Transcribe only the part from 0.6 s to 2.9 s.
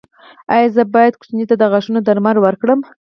زه باید ماشوم ته د غاښونو درمل ورکړم؟